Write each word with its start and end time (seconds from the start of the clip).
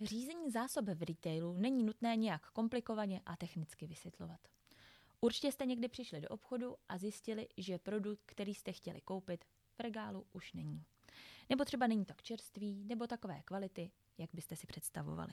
Řízení 0.00 0.50
zásob 0.50 0.88
v 0.88 1.02
retailu 1.02 1.56
není 1.56 1.82
nutné 1.84 2.16
nějak 2.16 2.50
komplikovaně 2.50 3.20
a 3.26 3.36
technicky 3.36 3.86
vysvětlovat. 3.86 4.40
Určitě 5.20 5.52
jste 5.52 5.66
někdy 5.66 5.88
přišli 5.88 6.20
do 6.20 6.28
obchodu 6.28 6.76
a 6.88 6.98
zjistili, 6.98 7.48
že 7.56 7.78
produkt, 7.78 8.22
který 8.26 8.54
jste 8.54 8.72
chtěli 8.72 9.00
koupit, 9.00 9.44
v 9.78 9.80
regálu 9.80 10.26
už 10.32 10.52
není. 10.52 10.84
Nebo 11.48 11.64
třeba 11.64 11.86
není 11.86 12.04
tak 12.04 12.22
čerstvý, 12.22 12.84
nebo 12.84 13.06
takové 13.06 13.42
kvality, 13.44 13.90
jak 14.18 14.30
byste 14.32 14.56
si 14.56 14.66
představovali. 14.66 15.32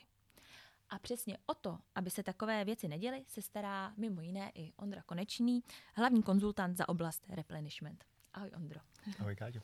A 0.90 1.00
přesně 1.00 1.38
o 1.46 1.54
to, 1.54 1.80
aby 1.96 2.10
se 2.10 2.24
takové 2.24 2.66
věci 2.66 2.88
neděly, 2.88 3.24
se 3.28 3.42
stará 3.42 3.94
mimo 3.98 4.22
jiné 4.22 4.52
i 4.56 4.74
Ondra 4.78 5.04
Konečný, 5.04 5.64
hlavní 5.96 6.24
konzultant 6.24 6.78
za 6.78 6.90
oblast 6.90 7.26
replenishment. 7.30 8.06
Ahoj 8.34 8.52
Ondro. 8.56 8.80
Ahoj 9.20 9.36
Káťo. 9.36 9.60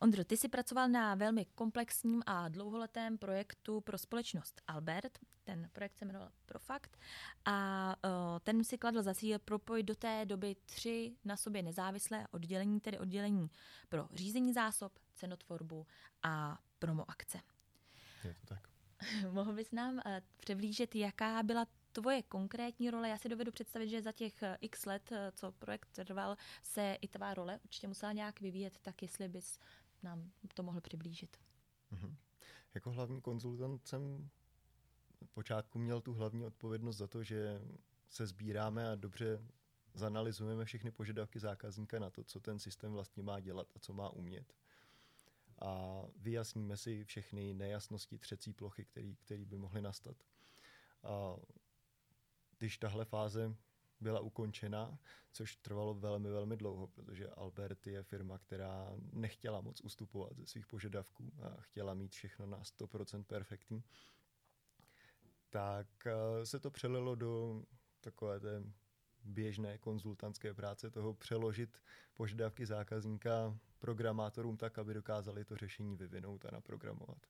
Ondro, 0.00 0.24
ty 0.24 0.36
jsi 0.36 0.48
pracoval 0.48 0.88
na 0.88 1.14
velmi 1.14 1.44
komplexním 1.44 2.22
a 2.26 2.48
dlouholetém 2.48 3.18
projektu 3.18 3.80
pro 3.80 3.98
společnost 3.98 4.62
Albert. 4.66 5.18
Ten 5.44 5.70
projekt 5.72 5.98
se 5.98 6.04
jmenoval 6.04 6.30
Profakt 6.46 6.98
a 7.44 7.96
ten 8.42 8.64
si 8.64 8.78
kladl 8.78 9.02
za 9.02 9.14
cíl 9.14 9.38
propojit 9.38 9.86
do 9.86 9.94
té 9.94 10.24
doby 10.24 10.56
tři 10.66 11.16
na 11.24 11.36
sobě 11.36 11.62
nezávislé 11.62 12.26
oddělení, 12.30 12.80
tedy 12.80 12.98
oddělení 12.98 13.50
pro 13.88 14.08
řízení 14.14 14.52
zásob, 14.52 14.98
cenotvorbu 15.14 15.86
a 16.22 16.58
promo 16.78 17.10
akce. 17.10 17.40
Je 18.24 18.34
to 18.34 18.46
tak. 18.46 18.68
Mohl 19.30 19.52
bys 19.52 19.72
nám 19.72 19.94
uh, 19.94 20.00
přiblížit, 20.36 20.94
jaká 20.94 21.42
byla 21.42 21.66
tvoje 21.92 22.22
konkrétní 22.22 22.90
role, 22.90 23.08
já 23.08 23.18
si 23.18 23.28
dovedu 23.28 23.52
představit, 23.52 23.88
že 23.88 24.02
za 24.02 24.12
těch 24.12 24.34
x 24.60 24.86
let, 24.86 25.10
co 25.32 25.52
projekt 25.52 25.88
trval, 25.92 26.36
se 26.62 26.96
i 27.00 27.08
tvá 27.08 27.34
role 27.34 27.60
určitě 27.64 27.88
musela 27.88 28.12
nějak 28.12 28.40
vyvíjet, 28.40 28.78
tak 28.82 29.02
jestli 29.02 29.28
bys 29.28 29.58
nám 30.02 30.32
to 30.54 30.62
mohl 30.62 30.80
přiblížit. 30.80 31.36
Mm-hmm. 31.92 32.14
Jako 32.74 32.90
hlavní 32.90 33.20
konzultant 33.20 33.86
jsem 33.86 34.30
počátku 35.38 35.78
měl 35.78 36.00
tu 36.00 36.14
hlavní 36.14 36.44
odpovědnost 36.44 36.96
za 36.96 37.06
to, 37.06 37.22
že 37.22 37.62
se 38.08 38.26
sbíráme 38.26 38.90
a 38.90 38.94
dobře 38.94 39.42
zanalizujeme 39.94 40.64
všechny 40.64 40.90
požadavky 40.90 41.38
zákazníka 41.38 41.98
na 41.98 42.10
to, 42.10 42.24
co 42.24 42.40
ten 42.40 42.58
systém 42.58 42.92
vlastně 42.92 43.22
má 43.22 43.40
dělat 43.40 43.72
a 43.74 43.78
co 43.78 43.92
má 43.92 44.10
umět. 44.10 44.54
A 45.58 46.02
vyjasníme 46.16 46.76
si 46.76 47.04
všechny 47.04 47.54
nejasnosti 47.54 48.18
třecí 48.18 48.52
plochy, 48.52 48.84
které 49.24 49.44
by 49.44 49.58
mohly 49.58 49.82
nastat. 49.82 50.16
A 51.02 51.36
když 52.58 52.78
tahle 52.78 53.04
fáze 53.04 53.56
byla 54.00 54.20
ukončena, 54.20 54.98
což 55.32 55.56
trvalo 55.56 55.94
velmi, 55.94 56.28
velmi 56.30 56.56
dlouho, 56.56 56.86
protože 56.86 57.28
Albert 57.28 57.86
je 57.86 58.02
firma, 58.02 58.38
která 58.38 58.92
nechtěla 59.12 59.60
moc 59.60 59.80
ustupovat 59.80 60.36
ze 60.36 60.46
svých 60.46 60.66
požadavků 60.66 61.32
a 61.42 61.60
chtěla 61.60 61.94
mít 61.94 62.12
všechno 62.12 62.46
na 62.46 62.58
100% 62.58 63.24
perfektní, 63.24 63.84
tak 65.50 65.86
eh, 66.06 66.46
se 66.46 66.60
to 66.60 66.70
přelilo 66.70 67.14
do 67.14 67.62
takové 68.00 68.40
té 68.40 68.62
běžné 69.24 69.78
konzultantské 69.78 70.54
práce, 70.54 70.90
toho 70.90 71.14
přeložit 71.14 71.78
požadavky 72.14 72.66
zákazníka 72.66 73.58
programátorům 73.78 74.56
tak, 74.56 74.78
aby 74.78 74.94
dokázali 74.94 75.44
to 75.44 75.56
řešení 75.56 75.96
vyvinout 75.96 76.44
a 76.44 76.50
naprogramovat. 76.52 77.26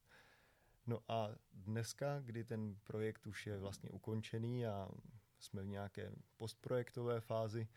No 0.87 1.03
a 1.09 1.29
dneska, 1.53 2.21
kdy 2.21 2.45
ten 2.45 2.77
projekt 2.85 3.27
už 3.27 3.47
je 3.47 3.59
vlastně 3.59 3.91
ukončený 3.91 4.67
a 4.67 4.89
jsme 5.41 5.63
v 5.63 5.67
nějaké 5.67 6.13
postprojektové 6.37 7.21
fázi 7.21 7.69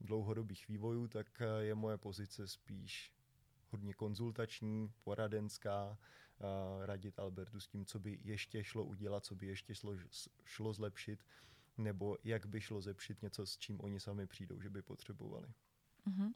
dlouhodobých 0.00 0.68
vývojů, 0.68 1.08
tak 1.08 1.40
eh, 1.40 1.64
je 1.64 1.74
moje 1.74 1.98
pozice 1.98 2.48
spíš 2.48 3.12
hodně 3.70 3.94
konzultační, 3.94 4.92
poradenská, 5.04 5.98
eh, 5.98 6.86
radit 6.86 7.18
Albertu 7.18 7.60
s 7.60 7.68
tím, 7.68 7.84
co 7.84 7.98
by 7.98 8.18
ještě 8.22 8.64
šlo 8.64 8.84
udělat, 8.84 9.24
co 9.24 9.34
by 9.34 9.46
ještě 9.46 9.74
šlo, 9.74 9.92
šlo 10.44 10.72
zlepšit, 10.72 11.24
nebo 11.78 12.16
jak 12.24 12.46
by 12.46 12.60
šlo 12.60 12.80
zlepšit 12.80 13.22
něco, 13.22 13.46
s 13.46 13.58
čím 13.58 13.80
oni 13.80 14.00
sami 14.00 14.26
přijdou, 14.26 14.60
že 14.60 14.70
by 14.70 14.82
potřebovali. 14.82 15.48
Uh-huh. 16.06 16.32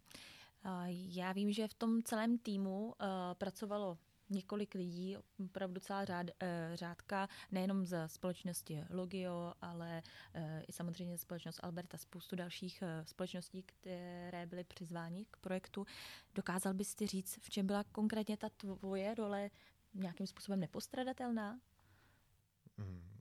Já 0.90 1.32
vím, 1.32 1.52
že 1.52 1.68
v 1.68 1.74
tom 1.74 2.02
celém 2.02 2.38
týmu 2.38 2.86
uh, 2.86 2.94
pracovalo 3.34 3.98
několik 4.30 4.74
lidí, 4.74 5.16
opravdu 5.44 5.80
celá 5.80 6.04
řád, 6.04 6.26
eh, 6.40 6.70
řádka, 6.74 7.28
nejenom 7.50 7.86
ze 7.86 8.08
společnosti 8.08 8.84
Logio, 8.90 9.52
ale 9.60 10.02
eh, 10.34 10.62
i 10.68 10.72
samozřejmě 10.72 11.18
společnost 11.18 11.60
Alberta, 11.62 11.98
spoustu 11.98 12.36
dalších 12.36 12.82
eh, 12.82 13.04
společností, 13.04 13.62
které 13.62 14.46
byly 14.46 14.64
přizváni 14.64 15.26
k 15.30 15.36
projektu. 15.36 15.86
Dokázal 16.34 16.74
bys 16.74 16.94
ty 16.94 17.06
říct, 17.06 17.38
v 17.42 17.50
čem 17.50 17.66
byla 17.66 17.84
konkrétně 17.84 18.36
ta 18.36 18.48
tvoje 18.48 19.14
role 19.14 19.50
nějakým 19.94 20.26
způsobem 20.26 20.60
nepostradatelná? 20.60 21.60
Hmm, 22.78 23.20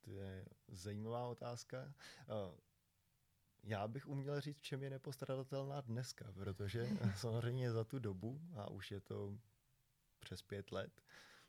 to 0.00 0.10
je 0.10 0.44
zajímavá 0.68 1.26
otázka. 1.26 1.92
Já 3.62 3.88
bych 3.88 4.06
uměl 4.06 4.40
říct, 4.40 4.58
v 4.58 4.62
čem 4.62 4.82
je 4.82 4.90
nepostradatelná 4.90 5.80
dneska, 5.80 6.32
protože 6.32 6.88
samozřejmě 7.16 7.72
za 7.72 7.84
tu 7.84 7.98
dobu, 7.98 8.40
a 8.56 8.70
už 8.70 8.90
je 8.90 9.00
to 9.00 9.38
přes 10.20 10.42
pět 10.42 10.72
let, 10.72 11.02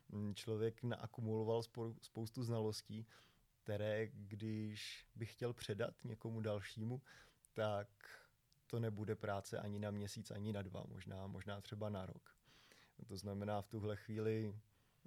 mm, 0.08 0.34
člověk 0.34 0.82
naakumuloval 0.82 1.62
spoustu 2.02 2.42
znalostí, 2.42 3.06
které 3.62 4.06
když 4.06 5.06
bych 5.14 5.32
chtěl 5.32 5.52
předat 5.52 6.04
někomu 6.04 6.40
dalšímu, 6.40 7.02
tak 7.52 7.88
to 8.66 8.80
nebude 8.80 9.16
práce 9.16 9.58
ani 9.58 9.78
na 9.78 9.90
měsíc, 9.90 10.30
ani 10.30 10.52
na 10.52 10.62
dva, 10.62 10.84
možná, 10.88 11.26
možná 11.26 11.60
třeba 11.60 11.90
na 11.90 12.06
rok. 12.06 12.36
To 13.08 13.16
znamená, 13.16 13.62
v 13.62 13.68
tuhle 13.68 13.96
chvíli 13.96 14.54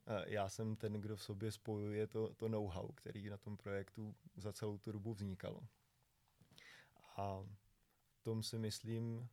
eh, 0.07 0.33
já 0.33 0.49
jsem 0.49 0.75
ten, 0.75 0.93
kdo 0.93 1.15
v 1.15 1.23
sobě 1.23 1.51
spojuje 1.51 2.07
to, 2.07 2.33
to 2.33 2.47
know-how, 2.47 2.91
který 2.91 3.29
na 3.29 3.37
tom 3.37 3.57
projektu 3.57 4.15
za 4.35 4.53
celou 4.53 4.77
tu 4.77 4.91
dobu 4.91 5.13
vznikalo. 5.13 5.67
A 7.17 7.43
tom 8.25 8.43
si 8.43 8.59
myslím, 8.59 9.29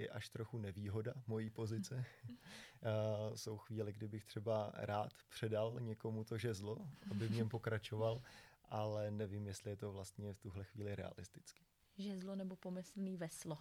je 0.00 0.08
až 0.08 0.28
trochu 0.28 0.58
nevýhoda 0.58 1.14
mojí 1.26 1.50
pozice. 1.50 2.04
Uh, 2.24 3.34
jsou 3.34 3.58
chvíle, 3.58 3.92
kdybych 3.92 4.24
třeba 4.24 4.72
rád 4.74 5.12
předal 5.28 5.76
někomu 5.80 6.24
to 6.24 6.38
žezlo, 6.38 6.88
aby 7.10 7.26
v 7.26 7.36
něm 7.36 7.48
pokračoval, 7.48 8.22
ale 8.64 9.10
nevím, 9.10 9.46
jestli 9.46 9.70
je 9.70 9.76
to 9.76 9.92
vlastně 9.92 10.34
v 10.34 10.38
tuhle 10.38 10.64
chvíli 10.64 10.94
realistický. 10.94 11.64
Žezlo 11.98 12.36
nebo 12.36 12.56
pomyslný 12.56 13.16
veslo. 13.16 13.58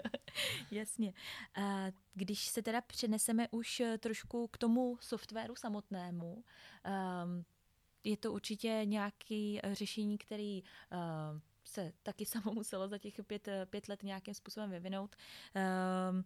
Jasně. 0.70 1.14
A 1.54 1.86
když 2.14 2.48
se 2.48 2.62
teda 2.62 2.80
přeneseme 2.80 3.48
už 3.50 3.82
trošku 3.98 4.48
k 4.48 4.58
tomu 4.58 4.98
softwaru 5.00 5.56
samotnému, 5.56 6.34
um, 6.34 7.44
je 8.04 8.16
to 8.16 8.32
určitě 8.32 8.80
nějaké 8.84 9.60
řešení, 9.72 10.18
který 10.18 10.62
uh, 10.62 11.40
se 11.66 11.92
taky 12.02 12.26
samo 12.26 12.52
muselo 12.52 12.88
za 12.88 12.98
těch 12.98 13.14
pět, 13.26 13.48
pět 13.70 13.88
let 13.88 14.02
nějakým 14.02 14.34
způsobem 14.34 14.70
vyvinout. 14.70 15.16
Um, 16.10 16.24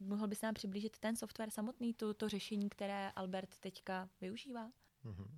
mohl 0.00 0.26
bys 0.26 0.42
nám 0.42 0.54
přiblížit 0.54 0.98
ten 0.98 1.16
software 1.16 1.50
samotný, 1.50 1.94
to, 1.94 2.14
to 2.14 2.28
řešení, 2.28 2.68
které 2.68 3.10
Albert 3.10 3.58
teďka 3.58 4.08
využívá? 4.20 4.70
Mm-hmm. 5.04 5.28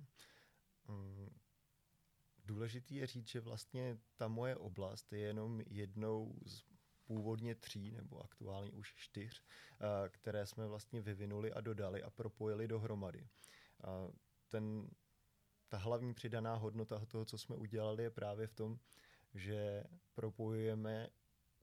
Důležitý 2.45 2.95
je 2.95 3.07
říct, 3.07 3.27
že 3.27 3.39
vlastně 3.39 3.97
ta 4.15 4.27
moje 4.27 4.55
oblast 4.55 5.13
je 5.13 5.19
jenom 5.19 5.61
jednou 5.65 6.35
z 6.45 6.63
původně 7.05 7.55
tří 7.55 7.91
nebo 7.91 8.23
aktuálně 8.23 8.71
už 8.71 8.93
čtyř, 8.95 9.43
eh, 9.43 10.09
které 10.09 10.45
jsme 10.45 10.67
vlastně 10.67 11.01
vyvinuli 11.01 11.53
a 11.53 11.61
dodali 11.61 12.03
a 12.03 12.09
propojili 12.09 12.67
dohromady. 12.67 13.27
Ten, 14.49 14.89
ta 15.69 15.77
hlavní 15.77 16.13
přidaná 16.13 16.55
hodnota 16.55 17.05
toho, 17.05 17.25
co 17.25 17.37
jsme 17.37 17.55
udělali, 17.55 18.03
je 18.03 18.09
právě 18.09 18.47
v 18.47 18.53
tom, 18.53 18.79
že 19.33 19.83
propojujeme 20.13 21.09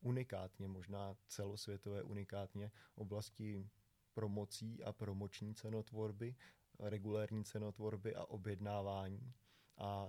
unikátně, 0.01 0.69
možná 0.69 1.17
celosvětové 1.27 2.03
unikátně, 2.03 2.71
oblasti 2.95 3.71
promocí 4.15 4.85
a 4.85 4.93
promoční 4.93 5.55
cenotvorby, 5.55 6.37
regulérní 6.79 7.45
cenotvorby 7.45 8.15
a 8.15 8.25
objednávání 8.25 9.35
a 9.79 10.09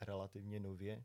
relativně 0.00 0.60
nově 0.60 1.04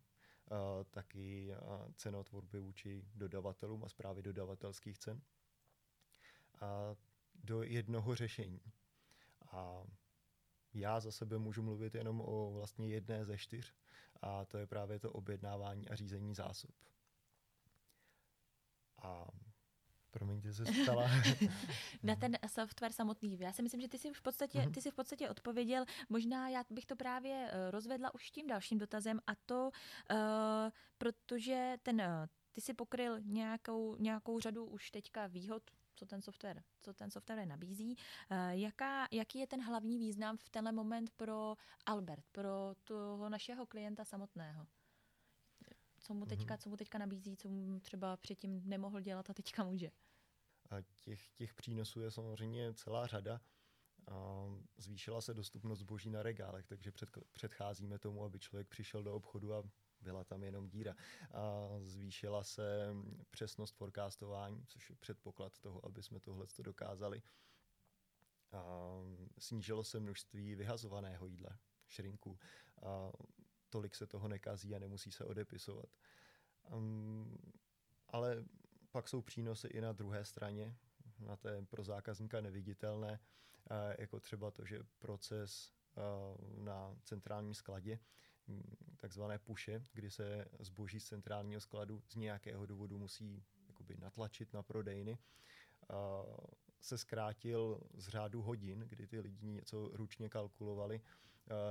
taky 0.90 1.56
cenotvorby 1.96 2.60
vůči 2.60 3.06
dodavatelům 3.16 3.84
a 3.84 3.90
zprávy 3.90 4.22
dodavatelských 4.22 4.98
cen 4.98 5.22
a 6.62 6.96
do 7.36 7.64
jednoho 7.64 8.16
řešení. 8.16 8.62
A 9.52 9.84
já 10.76 11.00
za 11.00 11.12
sebe 11.12 11.38
můžu 11.38 11.64
mluvit 11.64 11.96
jenom 11.96 12.22
o 12.22 12.52
vlastně 12.52 12.88
jedné 12.88 13.26
ze 13.26 13.38
čtyř 13.38 13.74
a 14.22 14.46
to 14.46 14.58
je 14.58 14.68
právě 14.68 15.00
to 15.00 15.12
objednávání 15.12 15.90
a 15.90 15.96
řízení 15.96 16.36
zásob. 16.36 16.72
A 19.02 19.28
promiňte, 20.12 20.54
se 20.54 20.66
stala. 20.66 21.10
Na 22.04 22.16
ten 22.16 22.38
software 22.48 22.92
samotný. 22.92 23.40
Já 23.40 23.52
si 23.52 23.64
myslím, 23.64 23.82
že 23.82 23.88
ty 23.88 23.98
si 23.98 24.14
v 24.14 24.22
podstatě, 24.22 24.62
mhm. 24.62 24.72
ty 24.72 24.82
si 24.82 24.92
v 24.92 24.96
podstatě 24.96 25.30
odpověděl. 25.30 25.86
Možná 26.10 26.50
já 26.50 26.64
bych 26.70 26.86
to 26.86 26.96
právě 26.96 27.50
eh, 27.52 27.72
rozvedla 27.72 28.14
už 28.14 28.32
tím 28.32 28.48
dalším 28.48 28.78
dotazem 28.78 29.20
a 29.28 29.36
to, 29.36 29.72
uh, 30.12 30.18
protože 30.98 31.78
ten, 31.84 32.02
uh, 32.02 32.28
ty 32.52 32.62
si 32.62 32.74
pokryl 32.74 33.20
nějakou, 33.20 33.96
nějakou 33.96 34.40
řadu 34.40 34.66
už 34.66 34.92
teďka 34.92 35.28
výhod 35.28 35.64
co 35.96 36.06
ten 36.06 36.22
software, 36.22 36.64
co 36.82 36.94
ten 36.94 37.12
software 37.12 37.48
nabízí. 37.48 37.96
Jaká, 38.50 39.08
jaký 39.12 39.40
je 39.40 39.48
ten 39.48 39.62
hlavní 39.62 39.98
význam 39.98 40.38
v 40.38 40.50
tenhle 40.50 40.72
moment 40.72 41.10
pro 41.10 41.56
Albert, 41.86 42.24
pro 42.32 42.76
toho 42.84 43.30
našeho 43.30 43.66
klienta 43.66 44.06
samotného? 44.06 44.68
Co 46.00 46.14
mu 46.14 46.26
teďka, 46.26 46.54
mhm. 46.54 46.62
co 46.62 46.70
mu 46.70 46.78
teďka 46.78 46.98
nabízí, 46.98 47.38
co 47.38 47.50
mu 47.50 47.80
třeba 47.80 48.18
předtím 48.18 48.62
nemohl 48.66 49.02
dělat 49.02 49.30
a 49.30 49.34
teďka 49.34 49.64
může? 49.64 49.92
A 50.70 50.76
těch, 51.00 51.30
těch 51.30 51.54
přínosů 51.54 52.02
je 52.02 52.12
samozřejmě 52.12 52.74
celá 52.74 53.08
řada. 53.08 53.42
A 54.08 54.46
zvýšila 54.78 55.22
se 55.22 55.34
dostupnost 55.34 55.80
zboží 55.80 56.10
na 56.10 56.24
regálech, 56.24 56.68
takže 56.68 56.92
před, 56.92 57.10
předcházíme 57.32 58.00
tomu, 58.00 58.24
aby 58.24 58.40
člověk 58.40 58.68
přišel 58.68 59.04
do 59.04 59.16
obchodu 59.16 59.54
a 59.54 59.64
byla 60.06 60.24
tam 60.24 60.44
jenom 60.44 60.70
díra. 60.70 60.96
A 61.34 61.68
zvýšila 61.80 62.44
se 62.44 62.96
přesnost 63.32 63.76
forecastování, 63.76 64.66
což 64.68 64.90
je 64.90 64.96
předpoklad 64.96 65.60
toho, 65.60 65.86
aby 65.86 66.04
jsme 66.04 66.20
tohle 66.20 66.46
dokázali. 66.64 67.22
A 68.52 68.64
snížilo 69.40 69.84
se 69.84 70.00
množství 70.00 70.56
vyhazovaného 70.56 71.28
jídla, 71.28 71.60
šrinku. 71.88 72.40
A 72.82 73.12
tolik 73.70 73.96
se 73.96 74.08
toho 74.08 74.28
nekazí 74.28 74.76
a 74.76 74.80
nemusí 74.80 75.12
se 75.12 75.26
odepisovat. 75.26 75.90
Um, 76.72 77.38
ale 78.08 78.46
pak 78.92 79.10
jsou 79.10 79.22
přínosy 79.22 79.68
i 79.68 79.82
na 79.82 79.94
druhé 79.94 80.26
straně, 80.26 80.78
na 81.20 81.36
té 81.36 81.62
pro 81.62 81.84
zákazníka 81.84 82.42
neviditelné, 82.42 83.20
jako 84.00 84.20
třeba 84.20 84.52
to, 84.52 84.66
že 84.66 84.80
proces 85.00 85.74
na 86.58 86.96
centrálním 87.04 87.54
skladě, 87.54 88.00
takzvané 88.98 89.40
puše, 89.40 89.86
kdy 89.94 90.12
se 90.12 90.46
zboží 90.60 91.00
z 91.00 91.06
centrálního 91.06 91.62
skladu 91.62 92.04
z 92.08 92.16
nějakého 92.16 92.66
důvodu 92.66 92.98
musí 92.98 93.44
jakoby 93.68 93.98
natlačit 93.98 94.54
na 94.54 94.64
prodejny, 94.64 95.18
se 96.82 96.98
zkrátil 96.98 97.82
z 97.94 98.08
řádu 98.08 98.42
hodin, 98.42 98.80
kdy 98.80 99.08
ty 99.08 99.20
lidi 99.20 99.48
něco 99.48 99.90
ručně 99.94 100.30
kalkulovali, 100.30 101.02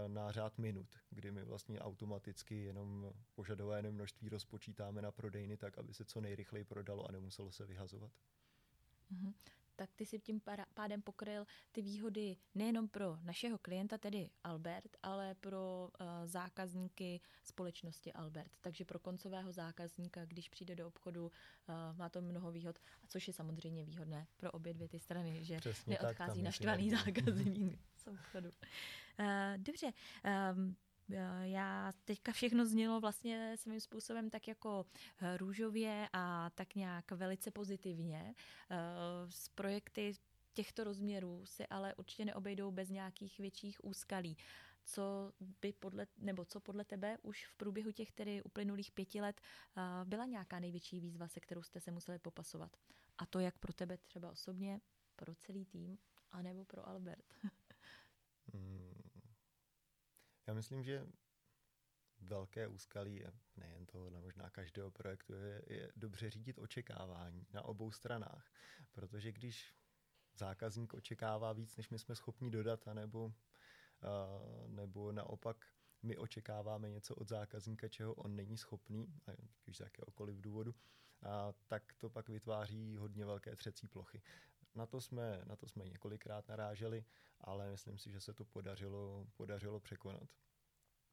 na 0.07 0.33
řád 0.33 0.59
minut, 0.59 0.99
kdy 1.11 1.31
my 1.31 1.45
vlastně 1.45 1.81
automaticky 1.81 2.55
jenom 2.55 3.13
požadované 3.35 3.91
množství 3.91 4.29
rozpočítáme 4.29 5.03
na 5.03 5.13
prodejny 5.13 5.57
tak, 5.57 5.79
aby 5.79 5.95
se 5.95 6.05
co 6.05 6.21
nejrychleji 6.21 6.65
prodalo 6.65 7.09
a 7.09 7.13
nemuselo 7.13 7.53
se 7.53 7.67
vyhazovat. 7.67 8.13
Tak 9.77 9.91
ty 9.95 10.07
si 10.07 10.19
tím 10.19 10.41
pádem 10.75 11.03
pokryl 11.03 11.47
ty 11.73 11.83
výhody 11.83 12.37
nejenom 12.55 12.89
pro 12.89 13.19
našeho 13.23 13.59
klienta, 13.59 13.99
tedy 13.99 14.31
Albert, 14.45 14.97
ale 15.03 15.35
pro 15.35 15.91
uh, 16.01 16.07
zákazníky 16.25 17.21
společnosti 17.43 18.13
Albert. 18.13 18.51
Takže 18.61 18.85
pro 18.85 18.99
koncového 18.99 19.53
zákazníka, 19.53 20.25
když 20.25 20.49
přijde 20.49 20.77
do 20.77 20.89
obchodu, 20.89 21.25
uh, 21.25 21.97
má 21.97 22.09
to 22.09 22.21
mnoho 22.21 22.51
výhod, 22.51 22.79
a 23.05 23.07
což 23.07 23.29
je 23.29 23.35
samozřejmě 23.35 23.85
výhodné 23.85 24.27
pro 24.37 24.51
obě 24.51 24.75
dvě 24.75 24.89
ty 24.89 24.99
strany, 24.99 25.45
že 25.45 25.57
Přesně 25.57 25.99
neodchází 26.03 26.39
tak, 26.39 26.45
naštvaný 26.45 26.91
zákazník 27.05 27.79
z 27.97 28.07
obchodu. 28.07 28.49
Uh, 28.49 29.59
dobře, 29.59 29.93
um, 30.55 30.77
já 31.43 31.93
teďka 32.05 32.33
všechno 32.33 32.67
znělo 32.67 33.01
vlastně 33.01 33.57
svým 33.57 33.81
způsobem 33.81 34.31
tak 34.31 34.49
jako 34.49 34.87
eh, 35.23 35.37
růžově 35.37 36.09
a 36.13 36.51
tak 36.51 36.75
nějak 36.75 37.13
velice 37.13 37.51
pozitivně. 37.51 38.35
Z 39.29 39.49
eh, 39.49 39.51
projekty 39.55 40.13
těchto 40.53 40.85
rozměrů 40.85 41.47
se 41.47 41.67
ale 41.67 41.95
určitě 41.95 42.25
neobejdou 42.25 42.71
bez 42.71 42.91
nějakých 42.91 43.39
větších 43.39 43.85
úskalí. 43.85 44.37
Co 44.85 45.33
by 45.61 45.73
podle, 45.73 46.07
nebo 46.19 46.45
co 46.45 46.61
podle 46.61 46.85
tebe 46.85 47.19
už 47.23 47.47
v 47.47 47.55
průběhu 47.55 47.93
těch 47.93 48.13
tedy 48.13 48.43
uplynulých 48.43 48.93
pěti 48.93 49.21
let 49.21 49.41
byla 50.05 50.27
nějaká 50.27 50.59
největší 50.59 51.01
výzva, 51.01 51.29
se 51.29 51.41
kterou 51.41 51.63
jste 51.63 51.81
se 51.81 51.91
museli 51.91 52.19
popasovat? 52.19 52.77
A 53.19 53.27
to 53.27 53.41
jak 53.41 53.59
pro 53.59 53.73
tebe 53.73 53.97
třeba 53.97 54.31
osobně, 54.31 54.81
pro 55.17 55.35
celý 55.35 55.65
tým, 55.65 55.99
anebo 56.33 56.65
pro 56.65 56.89
Albert? 56.89 57.25
Já 60.47 60.55
myslím, 60.55 60.85
že 60.85 61.07
velké 62.21 62.69
úskalí, 62.69 63.25
nejen 63.57 63.87
toho, 63.87 64.07
ale 64.07 64.21
možná 64.21 64.51
každého 64.51 64.91
projektu, 64.91 65.33
je, 65.33 65.63
je 65.67 65.93
dobře 65.97 66.31
řídit 66.31 66.59
očekávání 66.59 67.47
na 67.53 67.63
obou 67.63 67.91
stranách. 67.91 68.53
Protože 68.93 69.33
když 69.33 69.75
zákazník 70.35 70.95
očekává 70.95 71.53
víc, 71.53 71.77
než 71.77 71.91
my 71.91 71.99
jsme 71.99 72.15
schopni 72.15 72.51
dodat, 72.51 72.89
anebo, 72.89 73.25
uh, 73.25 74.69
nebo 74.69 75.13
naopak 75.13 75.67
my 76.03 76.19
očekáváme 76.19 76.91
něco 76.91 77.15
od 77.15 77.29
zákazníka, 77.29 77.89
čeho 77.89 78.15
on 78.15 78.37
není 78.37 78.59
schopný, 78.59 79.21
když 79.65 79.77
z 79.77 79.81
jakéhokoliv 79.81 80.41
důvodu, 80.41 80.75
a 81.23 81.53
tak 81.67 81.93
to 81.99 82.11
pak 82.11 82.29
vytváří 82.29 82.97
hodně 82.97 83.25
velké 83.25 83.57
třecí 83.57 83.89
plochy. 83.89 84.23
Na 84.75 84.87
to 84.87 85.01
jsme, 85.01 85.43
na 85.47 85.57
to 85.57 85.69
jsme 85.69 85.85
několikrát 85.85 86.49
naráželi, 86.49 87.05
ale 87.41 87.71
myslím 87.71 87.99
si, 87.99 88.11
že 88.11 88.21
se 88.21 88.35
to 88.35 88.45
podařilo, 88.45 89.27
podařilo 89.35 89.81
překonat. 89.81 90.29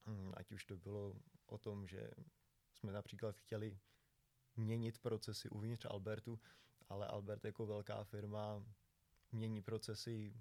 Hmm, 0.05 0.31
ať 0.37 0.51
už 0.51 0.65
to 0.65 0.77
bylo 0.77 1.13
o 1.45 1.57
tom, 1.57 1.87
že 1.87 2.11
jsme 2.73 2.91
například 2.91 3.37
chtěli 3.37 3.79
měnit 4.55 4.99
procesy 4.99 5.49
uvnitř 5.49 5.85
Albertu, 5.85 6.39
ale 6.89 7.07
Albert 7.07 7.45
jako 7.45 7.65
velká 7.65 8.03
firma 8.03 8.65
mění 9.31 9.61
procesy 9.61 10.33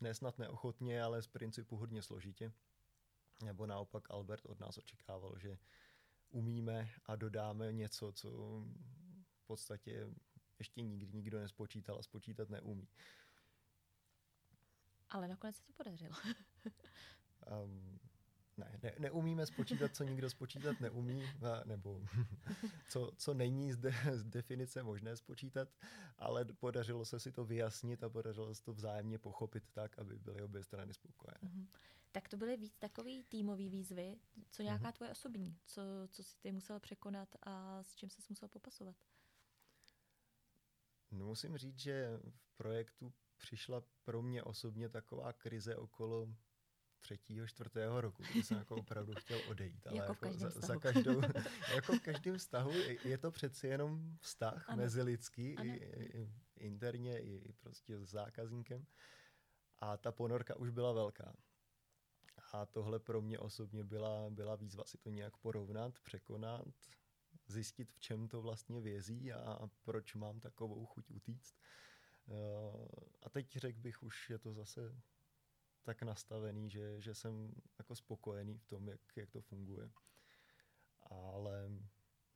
nesnad 0.00 0.38
neochotně, 0.38 1.02
ale 1.02 1.22
z 1.22 1.26
principu 1.26 1.76
hodně 1.76 2.02
složitě. 2.02 2.52
Nebo 3.44 3.66
naopak 3.66 4.10
Albert 4.10 4.46
od 4.46 4.60
nás 4.60 4.78
očekával, 4.78 5.38
že 5.38 5.58
umíme 6.30 6.90
a 7.06 7.16
dodáme 7.16 7.72
něco, 7.72 8.12
co 8.12 8.30
v 9.32 9.46
podstatě 9.46 10.06
ještě 10.60 10.82
nikdy 10.82 11.06
nikdo 11.12 11.40
nespočítal 11.40 11.98
a 11.98 12.02
spočítat 12.02 12.50
neumí. 12.50 12.88
Ale 15.10 15.28
nakonec 15.28 15.56
se 15.56 15.62
to 15.62 15.72
podařilo. 15.72 16.16
um, 17.64 17.98
ne, 18.56 18.78
ne, 18.82 18.92
neumíme 18.98 19.46
spočítat, 19.46 19.96
co 19.96 20.04
nikdo 20.04 20.30
spočítat 20.30 20.80
neumí, 20.80 21.22
nebo 21.64 22.02
co, 22.88 23.12
co 23.16 23.34
není 23.34 23.72
z, 23.72 23.76
de, 23.76 23.94
z 24.12 24.24
definice 24.24 24.82
možné 24.82 25.16
spočítat, 25.16 25.68
ale 26.18 26.44
podařilo 26.44 27.04
se 27.04 27.20
si 27.20 27.32
to 27.32 27.44
vyjasnit 27.44 28.04
a 28.04 28.08
podařilo 28.10 28.54
se 28.54 28.62
to 28.62 28.72
vzájemně 28.72 29.18
pochopit 29.18 29.64
tak, 29.72 29.98
aby 29.98 30.18
byly 30.18 30.42
obě 30.42 30.62
strany 30.62 30.94
spokojené. 30.94 31.38
Mm-hmm. 31.42 31.66
Tak 32.12 32.28
to 32.28 32.36
byly 32.36 32.56
víc 32.56 32.76
takový 32.78 33.24
týmový 33.24 33.68
výzvy, 33.68 34.18
co 34.50 34.62
nějaká 34.62 34.90
mm-hmm. 34.90 34.92
tvoje 34.92 35.10
osobní, 35.10 35.58
co, 35.64 35.82
co 36.08 36.22
si 36.22 36.36
ty 36.40 36.52
musel 36.52 36.80
překonat 36.80 37.28
a 37.42 37.82
s 37.82 37.94
čím 37.94 38.10
se 38.10 38.22
musel 38.30 38.48
popasovat? 38.48 38.96
No 41.10 41.26
musím 41.26 41.56
říct, 41.56 41.78
že 41.78 42.20
v 42.40 42.56
projektu 42.56 43.12
přišla 43.36 43.82
pro 44.04 44.22
mě 44.22 44.42
osobně 44.42 44.88
taková 44.88 45.32
krize 45.32 45.76
okolo 45.76 46.28
třetího, 47.00 47.46
čtvrtého 47.46 48.00
roku, 48.00 48.22
kdy 48.30 48.42
jsem 48.42 48.58
jako 48.58 48.76
opravdu 48.76 49.12
chtěl 49.18 49.40
odejít. 49.48 49.86
Ale 49.86 49.96
jako, 49.96 50.26
jako 50.26 50.38
za, 50.38 50.50
za 50.50 50.76
každou, 50.76 51.20
jako 51.74 51.92
v 51.92 52.00
každém 52.00 52.38
vztahu 52.38 52.72
je 53.04 53.18
to 53.18 53.30
přeci 53.30 53.66
jenom 53.66 54.16
vztah 54.20 54.68
ano. 54.68 54.76
mezilidský, 54.76 55.56
ano. 55.56 55.68
I, 55.68 55.76
i, 55.76 56.30
interně, 56.56 57.20
i 57.20 57.52
prostě 57.52 57.98
s 57.98 58.10
zákazníkem. 58.10 58.86
A 59.78 59.96
ta 59.96 60.12
ponorka 60.12 60.56
už 60.56 60.70
byla 60.70 60.92
velká. 60.92 61.36
A 62.52 62.66
tohle 62.66 62.98
pro 62.98 63.22
mě 63.22 63.38
osobně 63.38 63.84
byla, 63.84 64.30
byla 64.30 64.56
výzva 64.56 64.84
si 64.84 64.98
to 64.98 65.10
nějak 65.10 65.36
porovnat, 65.36 66.00
překonat, 66.00 66.74
zjistit, 67.50 67.92
v 67.92 68.00
čem 68.00 68.28
to 68.28 68.42
vlastně 68.42 68.80
vězí 68.80 69.32
a 69.32 69.68
proč 69.82 70.14
mám 70.14 70.40
takovou 70.40 70.86
chuť 70.86 71.10
utíct. 71.10 71.56
Eh, 72.28 72.88
a 73.22 73.28
teď 73.28 73.56
řekl 73.56 73.80
bych, 73.80 74.02
už 74.02 74.30
je 74.30 74.38
to 74.38 74.52
zase 74.54 74.94
tak 75.82 76.02
nastavený, 76.02 76.70
že, 76.70 77.00
že 77.00 77.14
jsem 77.14 77.54
jako 77.78 77.96
spokojený 77.96 78.58
v 78.58 78.66
tom, 78.66 78.88
jak, 78.88 79.00
jak 79.16 79.30
to 79.30 79.40
funguje. 79.40 79.90
Ale 81.02 81.70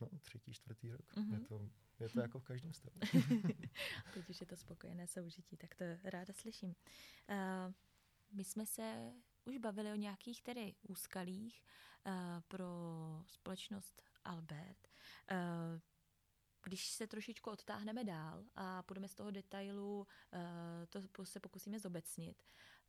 no, 0.00 0.08
třetí, 0.20 0.52
čtvrtý 0.52 0.92
rok, 0.92 1.14
mm-hmm. 1.14 1.32
je, 1.32 1.40
to, 1.40 1.70
je 2.00 2.08
to 2.08 2.20
jako 2.20 2.38
v 2.38 2.44
každém 2.44 2.72
stavu. 2.72 2.96
Teď 4.14 4.30
už 4.30 4.40
je 4.40 4.46
to 4.46 4.56
spokojené 4.56 5.06
soužití, 5.06 5.56
tak 5.56 5.74
to 5.74 5.84
ráda 6.04 6.32
slyším. 6.32 6.74
Uh, 7.30 7.72
my 8.32 8.44
jsme 8.44 8.66
se 8.66 9.12
už 9.44 9.58
bavili 9.58 9.92
o 9.92 9.94
nějakých 9.96 10.42
tedy 10.42 10.74
úskalích 10.82 11.62
uh, 12.06 12.12
pro 12.48 12.68
společnost 13.26 14.02
Albert. 14.24 14.88
Uh, 15.30 15.80
když 16.62 16.88
se 16.88 17.06
trošičku 17.06 17.50
odtáhneme 17.50 18.04
dál 18.04 18.44
a 18.54 18.82
půjdeme 18.82 19.08
z 19.08 19.14
toho 19.14 19.30
detailu, 19.30 20.06
to 21.14 21.24
se 21.24 21.40
pokusíme 21.40 21.80
zobecnit, 21.80 22.42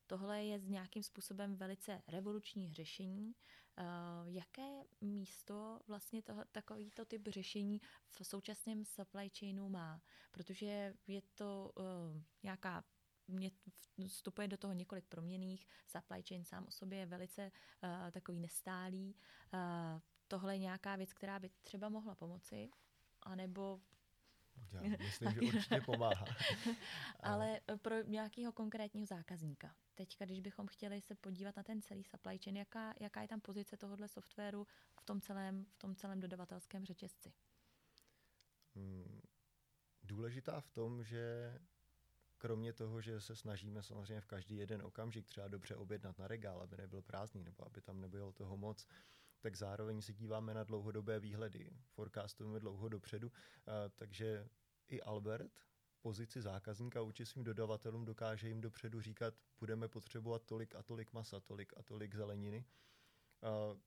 Tohle 0.08 0.44
je 0.44 0.60
s 0.60 0.68
nějakým 0.68 1.04
způsobem 1.04 1.56
velice 1.56 2.02
revoluční 2.08 2.74
řešení. 2.74 3.36
Uh, 3.80 4.30
jaké 4.34 4.84
místo 5.02 5.80
vlastně 5.88 6.22
to, 6.22 6.34
takovýto 6.52 7.06
typ 7.06 7.28
řešení 7.28 7.82
v 8.10 8.28
současném 8.28 8.86
supply 8.86 9.30
chainu 9.40 9.70
má? 9.70 10.02
Protože 10.32 10.94
je 11.08 11.22
to 11.22 11.74
nějaká 12.44 12.84
mě 13.28 13.52
vstupuje 14.08 14.48
do 14.48 14.58
toho 14.58 14.74
několik 14.74 15.06
proměných. 15.06 15.68
Supply 15.88 16.24
chain 16.28 16.46
sám 16.46 16.66
o 16.68 16.72
sobě 16.72 17.00
je 17.00 17.06
velice 17.06 17.52
uh, 17.84 18.12
takový 18.12 18.40
nestálý. 18.40 19.16
Uh, 19.54 20.02
tohle 20.28 20.56
je 20.56 20.60
nějaká 20.60 20.96
věc, 20.96 21.14
která 21.14 21.40
by 21.40 21.50
třeba 21.62 21.90
mohla 21.90 22.16
pomoci, 22.16 22.70
anebo 23.22 23.80
Já 24.72 24.82
myslím, 24.98 25.32
že 25.32 25.40
určitě 25.56 25.82
pomáhá. 25.82 26.26
Ale 27.20 27.62
pro 27.82 28.04
nějakého 28.04 28.52
konkrétního 28.52 29.06
zákazníka. 29.06 29.76
Teďka, 29.96 30.26
když 30.26 30.40
bychom 30.40 30.68
chtěli 30.68 31.02
se 31.02 31.16
podívat 31.16 31.56
na 31.56 31.64
ten 31.64 31.82
celý 31.82 32.04
supply 32.04 32.40
chain, 32.44 32.58
jaká, 32.58 32.94
jaká 33.00 33.22
je 33.22 33.28
tam 33.28 33.42
pozice 33.42 33.78
tohohle 33.78 34.08
softwaru 34.08 34.68
v 35.02 35.06
tom 35.06 35.22
celém, 35.22 35.66
v 35.66 35.78
tom 35.78 35.96
celém 35.96 36.20
dodavatelském 36.20 36.86
řetězci? 36.86 37.34
Hmm, 38.76 39.22
důležitá 40.04 40.62
v 40.62 40.70
tom, 40.70 41.04
že 41.04 41.54
kromě 42.38 42.74
toho, 42.74 43.02
že 43.02 43.22
se 43.22 43.36
snažíme 43.36 43.84
samozřejmě 43.84 44.22
v 44.22 44.26
každý 44.26 44.58
jeden 44.58 44.82
okamžik 44.82 45.26
třeba 45.26 45.48
dobře 45.48 45.76
objednat 45.76 46.20
na 46.20 46.28
regál, 46.28 46.62
aby 46.62 46.78
nebyl 46.78 47.02
prázdný 47.02 47.44
nebo 47.44 47.66
aby 47.66 47.82
tam 47.82 48.02
nebylo 48.02 48.32
toho 48.32 48.58
moc, 48.58 48.88
tak 49.46 49.56
zároveň 49.56 50.02
se 50.02 50.14
díváme 50.14 50.54
na 50.54 50.64
dlouhodobé 50.64 51.20
výhledy. 51.20 51.70
Forecastujeme 51.90 52.60
dlouho 52.60 52.90
dopředu, 52.90 53.32
takže 53.96 54.50
i 54.88 55.02
Albert 55.02 55.52
pozici 56.02 56.42
zákazníka 56.42 57.02
vůči 57.02 57.26
svým 57.26 57.44
dodavatelům 57.44 58.06
dokáže 58.06 58.48
jim 58.48 58.62
dopředu 58.62 59.02
říkat, 59.02 59.34
budeme 59.60 59.88
potřebovat 59.88 60.46
tolik 60.46 60.76
a 60.76 60.84
tolik 60.84 61.14
masa, 61.14 61.40
tolik 61.40 61.74
a 61.78 61.84
tolik 61.84 62.16
zeleniny, 62.16 62.66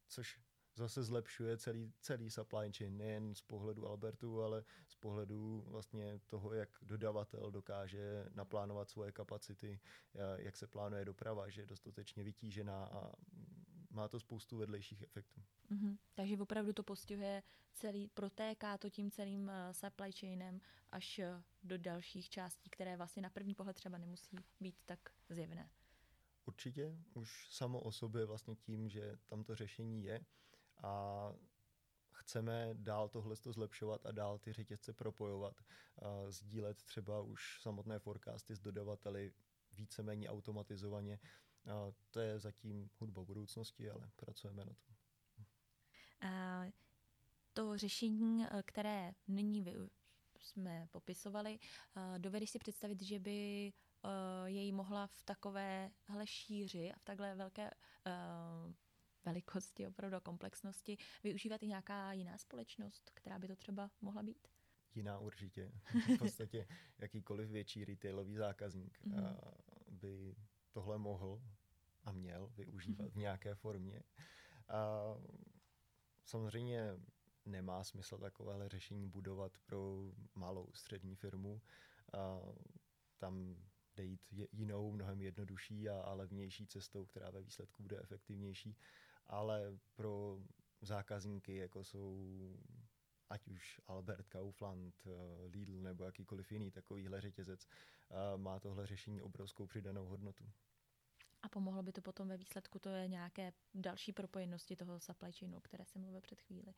což 0.09 0.41
zase 0.77 1.03
zlepšuje 1.03 1.57
celý, 1.57 1.93
celý 2.01 2.31
supply 2.31 2.73
chain, 2.73 2.97
nejen 2.97 3.35
z 3.35 3.43
pohledu 3.43 3.87
Albertu, 3.87 4.43
ale 4.43 4.65
z 4.89 4.95
pohledu 4.95 5.65
vlastně 5.67 6.21
toho, 6.27 6.53
jak 6.55 6.69
dodavatel 6.83 7.51
dokáže 7.51 8.27
naplánovat 8.35 8.91
svoje 8.91 9.13
kapacity, 9.13 9.81
jak 10.37 10.57
se 10.57 10.67
plánuje 10.67 11.05
doprava, 11.05 11.49
že 11.49 11.63
je 11.63 11.67
dostatečně 11.67 12.25
vytížená 12.25 12.85
a 12.85 13.13
má 13.91 14.09
to 14.09 14.21
spoustu 14.21 14.57
vedlejších 14.57 15.03
efektů. 15.03 15.43
Mm-hmm. 15.71 15.99
Takže 16.15 16.39
opravdu 16.39 16.73
to 16.73 16.83
postihuje 16.83 17.43
celý, 17.73 18.09
protéká 18.09 18.79
to 18.79 18.91
tím 18.91 19.11
celým 19.11 19.43
uh, 19.43 19.53
supply 19.73 20.13
chainem 20.13 20.61
až 20.93 21.19
uh, 21.19 21.43
do 21.63 21.79
dalších 21.79 22.29
částí, 22.29 22.71
které 22.71 22.97
vlastně 22.97 23.23
na 23.23 23.31
první 23.31 23.55
pohled 23.55 23.77
třeba 23.77 23.99
nemusí 23.99 24.37
být 24.61 24.77
tak 24.87 25.01
zjevné. 25.29 25.71
Určitě, 26.45 26.97
už 27.15 27.49
samo 27.51 27.81
o 27.81 27.93
sobě 27.93 28.25
vlastně 28.25 28.57
tím, 28.57 28.89
že 28.89 29.19
tam 29.27 29.45
to 29.45 29.55
řešení 29.55 30.05
je 30.05 30.25
a 30.83 31.33
chceme 32.13 32.71
dál 32.73 33.09
tohle 33.09 33.37
zlepšovat 33.37 34.07
a 34.07 34.13
dál 34.13 34.39
ty 34.39 34.53
řetězce 34.53 34.93
propojovat, 34.93 35.61
a 36.03 36.31
sdílet 36.31 36.83
třeba 36.83 37.21
už 37.21 37.63
samotné 37.63 37.99
forecasty 37.99 38.55
s 38.55 38.61
dodavateli 38.61 39.33
víceméně 39.73 40.29
automatizovaně, 40.29 41.19
a 41.69 41.93
to 42.11 42.21
je 42.21 42.39
zatím 42.39 42.91
hudba 42.99 43.25
budoucnosti, 43.25 43.91
ale 43.91 44.11
pracujeme 44.17 44.65
na 44.65 44.73
tom. 44.75 44.97
A 46.21 46.65
to 47.53 47.79
řešení, 47.79 48.47
které 48.65 49.13
nyní 49.29 49.63
vy 49.63 49.75
jsme 50.41 50.89
popisovali, 50.91 51.59
dovedeš 52.19 52.51
si 52.51 52.59
představit, 52.59 53.03
že 53.03 53.19
by 53.19 53.73
jej 54.47 54.73
mohla 54.73 55.07
v 55.07 55.23
takovéhle 55.23 56.27
šíři 56.27 56.93
a 56.93 56.99
v 56.99 57.05
takhle 57.05 57.35
velké 57.35 57.71
velikosti, 59.25 59.87
opravdu 59.87 60.21
komplexnosti 60.21 60.97
využívat 61.25 61.63
i 61.63 61.67
nějaká 61.67 62.13
jiná 62.13 62.39
společnost, 62.39 63.11
která 63.15 63.39
by 63.39 63.49
to 63.49 63.57
třeba 63.57 63.91
mohla 64.01 64.23
být? 64.23 64.49
Jiná 64.95 65.19
určitě. 65.19 65.73
V 66.15 66.19
podstatě 66.19 66.67
jakýkoliv 66.99 67.51
větší 67.51 67.85
retailový 67.85 68.37
zákazník 68.37 68.99
mm-hmm. 69.07 69.37
by 69.91 70.37
tohle 70.73 70.99
mohl 70.99 71.43
a 72.09 72.13
měl 72.13 72.49
využívat 72.57 73.13
v 73.13 73.17
nějaké 73.17 73.55
formě. 73.55 74.03
A 74.69 75.01
samozřejmě 76.25 76.97
nemá 77.45 77.85
smysl 77.85 78.19
takovéhle 78.19 78.69
řešení 78.69 79.09
budovat 79.09 79.59
pro 79.67 80.13
malou 80.35 80.69
střední 80.73 81.15
firmu. 81.15 81.63
A 82.13 82.41
tam 83.19 83.57
jde 83.97 84.05
jít 84.05 84.21
jinou, 84.53 84.93
mnohem 84.93 85.21
jednodušší 85.21 85.89
a, 85.89 86.01
a 86.01 86.13
levnější 86.15 86.67
cestou, 86.67 87.07
která 87.07 87.31
ve 87.31 87.43
výsledku 87.43 87.83
bude 87.83 87.99
efektivnější. 87.99 88.77
Ale 89.27 89.79
pro 89.95 90.39
zákazníky, 90.81 91.57
jako 91.57 91.85
jsou 91.85 92.57
ať 93.31 93.49
už 93.49 93.81
Albert 93.87 94.29
Kaufland, 94.29 95.07
Lidl 95.53 95.83
nebo 95.83 96.05
jakýkoliv 96.05 96.53
jiný 96.53 96.71
takovýhle 96.71 97.21
řetězec, 97.21 97.69
má 98.37 98.61
tohle 98.61 98.87
řešení 98.87 99.23
obrovskou 99.23 99.67
přidanou 99.67 100.07
hodnotu. 100.07 100.45
A 101.43 101.49
pomohlo 101.49 101.83
by 101.83 101.93
to 101.93 102.03
potom 102.03 102.29
ve 102.29 102.37
výsledku, 102.37 102.79
to 102.79 102.89
je 102.89 103.09
nějaké 103.09 103.53
další 103.75 104.13
propojenosti 104.13 104.77
toho 104.77 105.01
supply 105.01 105.33
chainu, 105.33 105.57
o 105.57 105.61
které 105.61 105.85
jsem 105.85 106.03
mluvil 106.03 106.21
před 106.21 106.41
chvíli. 106.41 106.75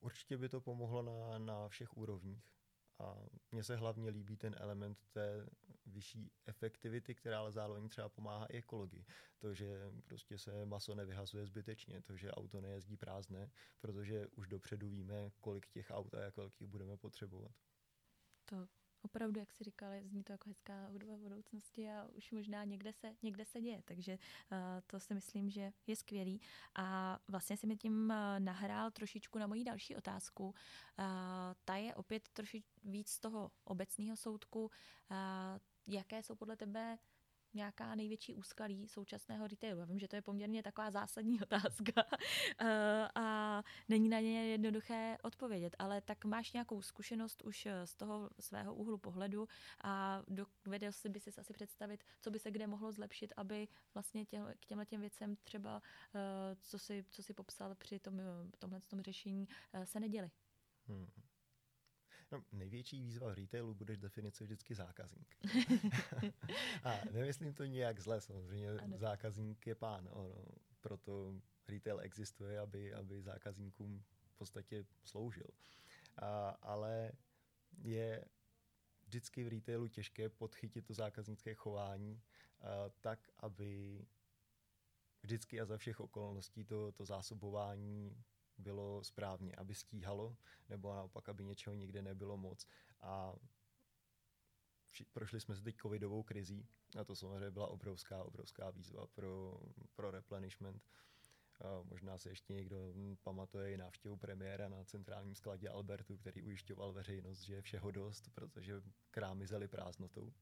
Určitě 0.00 0.36
by 0.36 0.48
to 0.48 0.60
pomohlo 0.60 1.02
na, 1.02 1.38
na 1.38 1.68
všech 1.68 1.96
úrovních. 1.96 2.56
A 2.98 3.16
mně 3.50 3.64
se 3.64 3.76
hlavně 3.76 4.10
líbí 4.10 4.36
ten 4.36 4.54
element 4.58 5.06
té 5.10 5.46
vyšší 5.86 6.32
efektivity, 6.46 7.14
která 7.14 7.38
ale 7.38 7.52
zároveň 7.52 7.88
třeba 7.88 8.08
pomáhá 8.08 8.46
i 8.46 8.58
ekologii. 8.58 9.06
To, 9.38 9.54
že 9.54 9.92
prostě 10.04 10.38
se 10.38 10.66
maso 10.66 10.94
nevyhazuje 10.94 11.46
zbytečně, 11.46 12.02
to, 12.02 12.16
že 12.16 12.32
auto 12.32 12.60
nejezdí 12.60 12.96
prázdné, 12.96 13.50
protože 13.80 14.26
už 14.26 14.48
dopředu 14.48 14.88
víme, 14.88 15.30
kolik 15.40 15.68
těch 15.68 15.90
aut 15.90 16.14
a 16.14 16.20
jak 16.20 16.36
velkých 16.36 16.68
budeme 16.68 16.96
potřebovat. 16.96 17.52
To 18.44 18.68
opravdu, 19.06 19.40
jak 19.40 19.52
si 19.52 19.64
říkal, 19.64 19.90
zní 20.02 20.22
to 20.22 20.32
jako 20.32 20.50
hezká 20.50 20.86
hudba 20.86 21.16
budoucnosti 21.16 21.90
a 21.90 22.04
už 22.12 22.30
možná 22.30 22.64
někde 22.64 22.92
se, 22.92 23.16
někde 23.22 23.44
se 23.44 23.60
děje, 23.60 23.82
takže 23.84 24.12
uh, 24.12 24.58
to 24.86 25.00
si 25.00 25.14
myslím, 25.14 25.50
že 25.50 25.72
je 25.86 25.96
skvělý. 25.96 26.40
A 26.74 27.18
vlastně 27.28 27.56
si 27.56 27.66
mi 27.66 27.76
tím 27.76 28.10
uh, 28.10 28.16
nahrál 28.38 28.90
trošičku 28.90 29.38
na 29.38 29.46
moji 29.46 29.64
další 29.64 29.96
otázku. 29.96 30.44
Uh, 30.44 30.54
ta 31.64 31.76
je 31.76 31.94
opět 31.94 32.28
trošičku 32.28 32.80
víc 32.84 33.10
z 33.10 33.20
toho 33.20 33.50
obecného 33.64 34.16
soudku. 34.16 34.64
Uh, 34.64 34.68
jaké 35.86 36.22
jsou 36.22 36.34
podle 36.34 36.56
tebe 36.56 36.98
nějaká 37.56 37.94
největší 37.94 38.34
úskalí 38.34 38.88
současného 38.88 39.46
retailu? 39.46 39.80
Já 39.80 39.86
vím, 39.86 39.98
že 39.98 40.08
to 40.08 40.16
je 40.16 40.22
poměrně 40.22 40.62
taková 40.62 40.90
zásadní 40.90 41.40
otázka 41.42 42.04
eh, 42.60 43.08
a 43.14 43.62
není 43.88 44.08
na 44.08 44.20
ně 44.20 44.46
jednoduché 44.46 45.18
odpovědět, 45.22 45.76
ale 45.78 46.00
tak 46.00 46.24
máš 46.24 46.52
nějakou 46.52 46.82
zkušenost 46.82 47.42
už 47.42 47.66
eh, 47.66 47.86
z 47.86 47.94
toho 47.94 48.30
svého 48.40 48.74
úhlu 48.74 48.98
pohledu 48.98 49.48
a 49.84 50.22
dovedl 50.64 50.92
si 50.92 51.08
by 51.08 51.20
si 51.20 51.30
asi 51.38 51.52
představit, 51.52 52.04
co 52.20 52.30
by 52.30 52.38
se 52.38 52.50
kde 52.50 52.66
mohlo 52.66 52.92
zlepšit, 52.92 53.32
aby 53.36 53.68
vlastně 53.94 54.24
tě, 54.24 54.42
k 54.60 54.66
těmhle 54.66 54.86
těm 54.86 55.00
věcem 55.00 55.36
třeba, 55.36 55.82
eh, 56.14 56.56
co 56.60 56.78
si, 56.78 57.04
co 57.10 57.22
si 57.22 57.34
popsal 57.34 57.74
při 57.74 57.98
tom, 57.98 58.20
tomhle 58.58 58.80
tom 58.80 59.00
řešení, 59.00 59.48
se 59.84 60.00
neděli. 60.00 60.30
Hmm. 60.88 61.10
No, 62.32 62.44
největší 62.52 63.00
výzva 63.00 63.30
v 63.30 63.34
retailu 63.34 63.74
bude 63.74 63.96
definice 63.96 64.44
vždycky 64.44 64.74
zákazník. 64.74 65.36
a 66.84 67.00
nemyslím 67.10 67.54
to 67.54 67.64
nějak 67.64 68.00
zle, 68.00 68.20
samozřejmě 68.20 68.70
ano. 68.70 68.98
zákazník 68.98 69.66
je 69.66 69.74
pán, 69.74 70.08
ono, 70.12 70.44
proto 70.80 71.40
retail 71.68 72.00
existuje, 72.00 72.58
aby, 72.58 72.94
aby 72.94 73.22
zákazníkům 73.22 74.04
v 74.26 74.38
podstatě 74.38 74.86
sloužil. 75.04 75.46
A, 76.16 76.48
ale 76.48 77.12
je 77.78 78.24
vždycky 79.06 79.44
v 79.44 79.48
retailu 79.48 79.88
těžké 79.88 80.28
podchytit 80.28 80.86
to 80.86 80.94
zákaznické 80.94 81.54
chování 81.54 82.22
a, 82.60 82.88
tak, 83.00 83.30
aby 83.40 84.04
vždycky 85.22 85.60
a 85.60 85.64
za 85.64 85.76
všech 85.76 86.00
okolností 86.00 86.64
to, 86.64 86.92
to 86.92 87.04
zásobování 87.04 88.24
bylo 88.58 89.04
správně, 89.04 89.54
aby 89.54 89.74
stíhalo, 89.74 90.36
nebo 90.68 90.94
naopak, 90.94 91.28
aby 91.28 91.44
něčeho 91.44 91.74
nikde 91.74 92.02
nebylo 92.02 92.36
moc. 92.36 92.66
A 93.00 93.34
prošli 95.12 95.40
jsme 95.40 95.56
se 95.56 95.62
teď 95.62 95.76
covidovou 95.82 96.22
krizí 96.22 96.66
a 97.00 97.04
to 97.04 97.16
samozřejmě 97.16 97.50
byla 97.50 97.66
obrovská, 97.68 98.24
obrovská 98.24 98.70
výzva 98.70 99.06
pro, 99.06 99.60
pro 99.94 100.10
replenishment. 100.10 100.82
Možná 101.84 102.18
se 102.18 102.28
ještě 102.28 102.52
někdo 102.52 102.76
pamatuje 103.22 103.72
i 103.72 103.76
návštěvu 103.76 104.16
premiéra 104.16 104.68
na 104.68 104.84
centrálním 104.84 105.34
skladě 105.34 105.68
Albertu, 105.68 106.16
který 106.16 106.42
ujišťoval 106.42 106.92
veřejnost, 106.92 107.40
že 107.40 107.54
je 107.54 107.62
všeho 107.62 107.90
dost, 107.90 108.30
protože 108.34 108.82
krámy 109.10 109.46
zely 109.46 109.68
prázdnotou. 109.68 110.32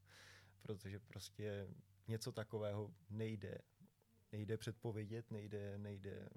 Protože 0.62 1.00
prostě 1.00 1.68
něco 2.08 2.32
takového 2.32 2.94
nejde. 3.10 3.58
Nejde 4.32 4.56
předpovědět, 4.58 5.30
nejde, 5.30 5.78
nejde 5.78 6.28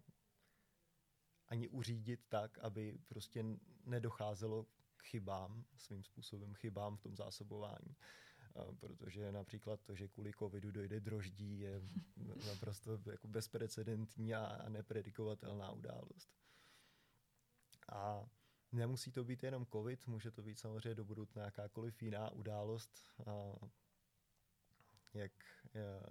ani 1.48 1.68
uřídit 1.68 2.26
tak, 2.30 2.58
aby 2.58 3.00
prostě 3.08 3.46
nedocházelo 3.86 4.66
k 4.98 5.04
chybám, 5.04 5.66
svým 5.78 6.04
způsobem 6.04 6.54
chybám 6.54 6.98
v 6.98 7.02
tom 7.02 7.16
zásobování. 7.16 7.96
Protože 8.80 9.32
například 9.32 9.82
to, 9.82 9.96
že 9.96 10.08
kvůli 10.08 10.32
covidu 10.40 10.72
dojde 10.72 11.00
droždí, 11.00 11.60
je 11.60 11.82
naprosto 12.48 13.00
jako 13.12 13.28
bezprecedentní 13.28 14.36
a 14.36 14.70
nepredikovatelná 14.70 15.72
událost. 15.72 16.30
A 17.92 18.26
nemusí 18.72 19.12
to 19.12 19.24
být 19.24 19.44
jenom 19.44 19.66
covid, 19.66 20.08
může 20.08 20.32
to 20.32 20.42
být 20.44 20.60
samozřejmě 20.60 20.96
do 20.96 21.06
budoucna 21.06 21.44
jakákoliv 21.44 22.02
jiná 22.02 22.30
událost, 22.30 22.92
jak, 25.14 25.32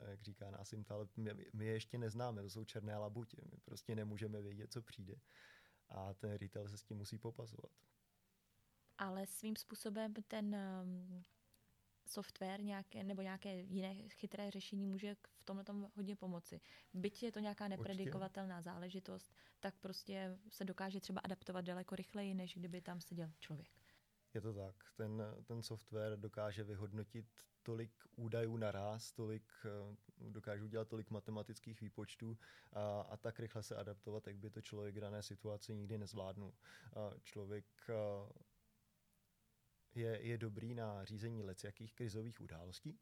jak 0.09 0.23
říká 0.23 0.51
Násim 0.51 0.85
Taleb, 0.85 1.17
my, 1.17 1.31
my 1.53 1.67
je 1.67 1.73
ještě 1.73 1.99
neznáme, 1.99 2.43
to 2.43 2.51
jsou 2.51 2.65
černé 2.65 2.97
labutě, 2.99 3.37
my 3.53 3.59
prostě 3.65 3.95
nemůžeme 3.97 4.43
vědět, 4.43 4.73
co 4.73 4.83
přijde 4.83 5.15
a 5.89 6.15
ten 6.15 6.33
retail 6.33 6.69
se 6.69 6.79
s 6.79 6.83
tím 6.85 6.97
musí 6.97 7.19
popasovat. 7.19 7.73
ale 8.99 9.27
svým 9.27 9.57
způsobem 9.57 10.15
ten 10.29 10.57
um, 10.83 11.25
software 12.09 12.63
nějaké, 12.63 13.05
nebo 13.05 13.23
nějaké 13.23 13.61
jiné 13.61 14.09
chytré 14.09 14.51
řešení 14.51 14.87
může 14.87 15.15
v 15.15 15.45
tomhle 15.45 15.65
tom 15.65 15.91
hodně 15.97 16.17
pomoci. 16.17 16.61
Byť 16.95 17.23
je 17.23 17.33
to 17.33 17.39
nějaká 17.41 17.69
nepredikovatelná 17.69 18.57
Určitě. 18.57 18.71
záležitost, 18.71 19.35
tak 19.61 19.75
prostě 19.81 20.39
se 20.53 20.65
dokáže 20.65 21.01
třeba 21.01 21.21
adaptovat 21.25 21.65
daleko 21.65 21.97
rychleji, 21.97 22.35
než 22.35 22.55
kdyby 22.55 22.81
tam 22.81 23.01
seděl 23.01 23.33
člověk. 23.39 23.69
Je 24.35 24.41
to 24.41 24.55
tak. 24.55 24.77
Ten, 24.97 25.23
ten 25.45 25.63
software 25.63 26.17
dokáže 26.17 26.65
vyhodnotit 26.65 27.27
tolik 27.67 27.91
údajů 28.17 28.57
naraz, 28.57 29.13
tolik, 29.13 29.53
eh, 29.65 29.97
dokáže 30.31 30.65
udělat 30.65 30.89
tolik 30.89 31.11
matematických 31.11 31.81
výpočtů 31.81 32.39
a, 32.73 33.01
a 33.01 33.17
tak 33.17 33.41
rychle 33.41 33.63
se 33.63 33.77
adaptovat, 33.77 34.27
jak 34.27 34.37
by 34.37 34.51
to 34.51 34.63
člověk 34.63 34.97
v 34.97 35.01
dané 35.01 35.23
situaci 35.23 35.75
nikdy 35.75 35.99
nezvládnul. 35.99 36.55
A 36.97 37.11
člověk 37.23 37.67
eh, 37.89 38.33
je, 39.95 40.23
je 40.23 40.39
dobrý 40.39 40.75
na 40.75 41.05
řízení 41.05 41.45
jakých 41.65 41.95
krizových 41.95 42.41
událostí, 42.41 42.99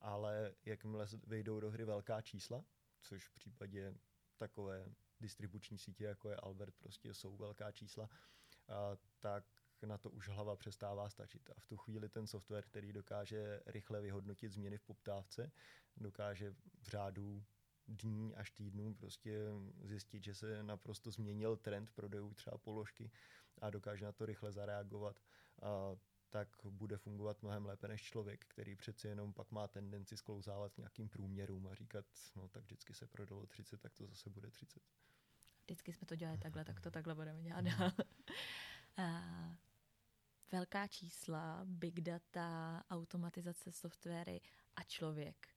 ale 0.00 0.54
jakmile 0.64 1.06
vejdou 1.26 1.60
do 1.60 1.70
hry 1.70 1.84
velká 1.84 2.22
čísla, 2.22 2.64
což 3.02 3.28
v 3.28 3.34
případě 3.34 3.94
takové 4.36 4.94
distribuční 5.20 5.78
sítě, 5.78 6.04
jako 6.04 6.30
je 6.30 6.36
Albert, 6.36 6.74
prostě 6.74 7.14
jsou 7.14 7.36
velká 7.36 7.72
čísla, 7.72 8.10
a, 8.68 8.96
tak 9.20 9.44
na 9.86 9.98
to 9.98 10.10
už 10.10 10.28
hlava 10.28 10.56
přestává 10.56 11.08
stačit. 11.10 11.50
A 11.50 11.60
v 11.60 11.66
tu 11.66 11.76
chvíli 11.76 12.08
ten 12.08 12.26
software, 12.26 12.64
který 12.64 12.92
dokáže 12.92 13.60
rychle 13.66 14.00
vyhodnotit 14.00 14.52
změny 14.52 14.78
v 14.78 14.82
poptávce, 14.82 15.52
dokáže 15.96 16.50
v 16.82 16.88
řádu 16.88 17.44
dní 17.88 18.34
až 18.34 18.50
týdnů 18.50 18.94
prostě 18.94 19.40
zjistit, 19.82 20.24
že 20.24 20.34
se 20.34 20.62
naprosto 20.62 21.10
změnil 21.10 21.56
trend 21.56 21.90
prodejů 21.90 22.34
třeba 22.34 22.58
položky 22.58 23.10
a 23.58 23.70
dokáže 23.70 24.04
na 24.04 24.12
to 24.12 24.26
rychle 24.26 24.52
zareagovat, 24.52 25.20
a 25.62 25.96
tak 26.30 26.48
bude 26.70 26.96
fungovat 26.96 27.42
mnohem 27.42 27.66
lépe 27.66 27.88
než 27.88 28.02
člověk, 28.02 28.44
který 28.48 28.76
přeci 28.76 29.08
jenom 29.08 29.32
pak 29.32 29.50
má 29.50 29.68
tendenci 29.68 30.16
sklouzávat 30.16 30.72
k 30.72 30.78
nějakým 30.78 31.08
průměrům 31.08 31.66
a 31.66 31.74
říkat, 31.74 32.04
no 32.36 32.48
tak 32.48 32.62
vždycky 32.62 32.94
se 32.94 33.06
prodalo 33.06 33.46
30, 33.46 33.80
tak 33.80 33.94
to 33.94 34.06
zase 34.06 34.30
bude 34.30 34.50
30. 34.50 34.82
Vždycky 35.64 35.92
jsme 35.92 36.06
to 36.06 36.16
dělali 36.16 36.38
takhle, 36.38 36.64
tak 36.64 36.80
to 36.80 36.90
takhle 36.90 37.14
budeme 37.14 37.42
dělat 37.42 37.60
dál. 37.60 37.90
Uh, 38.98 39.54
velká 40.54 40.86
čísla, 40.86 41.60
big 41.64 42.00
data, 42.00 42.82
automatizace 42.90 43.72
softwary 43.72 44.40
a 44.76 44.82
člověk. 44.82 45.48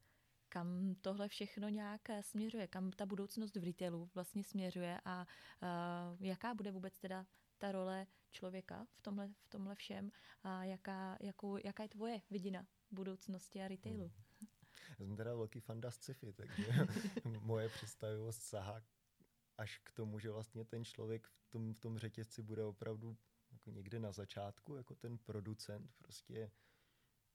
Kam 0.49 0.95
tohle 1.01 1.27
všechno 1.27 1.69
nějak 1.69 2.01
směřuje, 2.21 2.67
kam 2.67 2.91
ta 2.91 3.05
budoucnost 3.05 3.55
v 3.55 3.63
retailu 3.63 4.09
vlastně 4.15 4.43
směřuje 4.43 5.01
a 5.05 5.27
uh, 5.61 6.25
jaká 6.25 6.53
bude 6.53 6.71
vůbec 6.71 6.99
teda 6.99 7.25
ta 7.57 7.71
role 7.71 8.07
člověka 8.31 8.87
v 8.93 9.01
tomhle, 9.01 9.27
v 9.27 9.49
tomhle 9.49 9.75
všem 9.75 10.11
a 10.43 10.63
jaká, 10.63 11.17
jakou, 11.21 11.57
jaká 11.57 11.83
je 11.83 11.89
tvoje 11.89 12.21
vidina 12.29 12.67
budoucnosti 12.91 13.61
a 13.61 13.67
retailu? 13.67 14.11
Hmm. 14.39 14.49
Já 14.89 15.05
jsem 15.05 15.15
teda 15.15 15.35
velký 15.35 15.59
fanda 15.59 15.91
sci-fi, 15.91 16.33
takže 16.33 16.65
moje 17.41 17.69
představivost 17.69 18.41
sahá 18.41 18.81
až 19.57 19.77
k 19.77 19.91
tomu, 19.91 20.19
že 20.19 20.31
vlastně 20.31 20.65
ten 20.65 20.85
člověk 20.85 21.27
v 21.27 21.49
tom, 21.49 21.73
v 21.73 21.79
tom 21.79 21.97
řetězci 21.97 22.41
bude 22.41 22.63
opravdu 22.63 23.17
jako 23.67 23.77
někde 23.77 24.00
na 24.00 24.12
začátku, 24.12 24.75
jako 24.75 24.95
ten 24.95 25.17
producent 25.17 25.95
prostě 25.97 26.51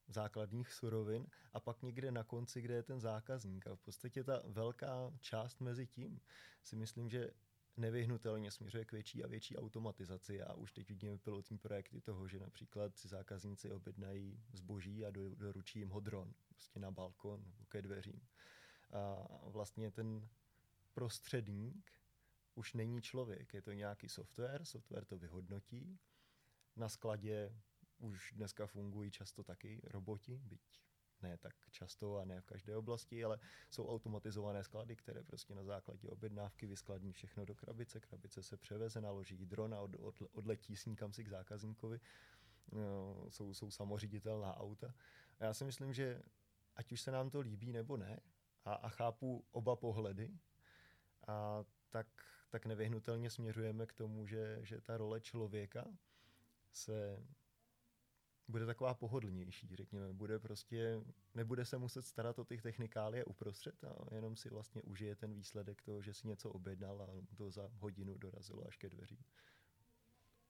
základních 0.08 0.72
surovin 0.72 1.26
a 1.52 1.60
pak 1.60 1.82
někde 1.82 2.12
na 2.12 2.24
konci, 2.24 2.62
kde 2.62 2.74
je 2.74 2.82
ten 2.82 3.00
zákazník. 3.00 3.66
A 3.66 3.76
v 3.76 3.80
podstatě 3.80 4.24
ta 4.24 4.42
velká 4.46 5.12
část 5.20 5.60
mezi 5.60 5.86
tím 5.86 6.20
si 6.62 6.76
myslím, 6.76 7.10
že 7.10 7.30
nevyhnutelně 7.76 8.50
směřuje 8.50 8.84
k 8.84 8.92
větší 8.92 9.24
a 9.24 9.26
větší 9.26 9.56
automatizaci 9.56 10.42
a 10.42 10.54
už 10.54 10.72
teď 10.72 10.88
vidíme 10.88 11.18
pilotní 11.18 11.58
projekty 11.58 12.00
toho, 12.00 12.28
že 12.28 12.38
například 12.38 12.96
si 12.96 13.08
zákazníci 13.08 13.70
objednají 13.70 14.40
zboží 14.52 15.04
a 15.04 15.10
doručí 15.34 15.78
jim 15.78 15.90
ho 15.90 16.00
dron 16.00 16.34
prostě 16.48 16.80
na 16.80 16.90
balkon 16.90 17.44
nebo 17.44 17.64
ke 17.64 17.82
dveřím. 17.82 18.28
A 18.92 19.28
vlastně 19.42 19.90
ten 19.90 20.28
prostředník 20.94 21.92
už 22.54 22.74
není 22.74 23.02
člověk, 23.02 23.54
je 23.54 23.62
to 23.62 23.72
nějaký 23.72 24.08
software, 24.08 24.64
software 24.64 25.04
to 25.04 25.18
vyhodnotí. 25.18 25.98
Na 26.76 26.88
skladě 26.88 27.56
už 27.98 28.32
dneska 28.32 28.66
fungují 28.66 29.10
často 29.10 29.44
taky 29.44 29.80
roboti, 29.84 30.40
byť 30.44 30.82
ne 31.22 31.38
tak 31.38 31.54
často 31.70 32.18
a 32.18 32.24
ne 32.24 32.40
v 32.40 32.44
každé 32.44 32.76
oblasti, 32.76 33.24
ale 33.24 33.38
jsou 33.70 33.88
automatizované 33.88 34.64
sklady, 34.64 34.96
které 34.96 35.22
prostě 35.22 35.54
na 35.54 35.64
základě 35.64 36.08
objednávky 36.08 36.66
vyskladní 36.66 37.12
všechno 37.12 37.44
do 37.44 37.54
krabice, 37.54 38.00
krabice 38.00 38.42
se 38.42 38.56
převeze, 38.56 39.00
naloží 39.00 39.46
dron 39.46 39.74
a 39.74 39.80
od, 39.80 39.96
od, 39.98 40.22
odletí 40.32 40.76
s 40.76 40.86
někam 40.86 41.12
si 41.12 41.24
k 41.24 41.28
zákazníkovi. 41.28 42.00
No, 42.72 43.26
jsou, 43.28 43.54
jsou 43.54 43.70
samoředitelná 43.70 44.56
auta. 44.56 44.94
A 45.40 45.44
já 45.44 45.54
si 45.54 45.64
myslím, 45.64 45.92
že 45.92 46.22
ať 46.76 46.92
už 46.92 47.00
se 47.00 47.10
nám 47.10 47.30
to 47.30 47.40
líbí 47.40 47.72
nebo 47.72 47.96
ne, 47.96 48.20
a, 48.64 48.74
a 48.74 48.88
chápu 48.88 49.44
oba 49.50 49.76
pohledy, 49.76 50.38
a 51.26 51.64
tak, 51.90 52.06
tak 52.50 52.66
nevyhnutelně 52.66 53.30
směřujeme 53.30 53.86
k 53.86 53.92
tomu, 53.92 54.26
že, 54.26 54.58
že 54.62 54.80
ta 54.80 54.96
role 54.96 55.20
člověka 55.20 55.84
se 56.72 57.26
bude 58.48 58.66
taková 58.66 58.94
pohodlnější, 58.94 59.76
řekněme. 59.76 60.12
Bude 60.12 60.38
prostě, 60.38 61.00
nebude 61.34 61.64
se 61.64 61.78
muset 61.78 62.02
starat 62.02 62.38
o 62.38 62.44
těch 62.44 62.62
technikálie 62.62 63.24
uprostřed 63.24 63.84
a 63.84 64.14
jenom 64.14 64.36
si 64.36 64.50
vlastně 64.50 64.82
užije 64.82 65.16
ten 65.16 65.34
výsledek 65.34 65.82
toho, 65.82 66.02
že 66.02 66.14
si 66.14 66.28
něco 66.28 66.50
objednal 66.50 67.02
a 67.02 67.36
to 67.36 67.50
za 67.50 67.70
hodinu 67.72 68.18
dorazilo 68.18 68.66
až 68.66 68.76
ke 68.76 68.88
dveřím. 68.88 69.24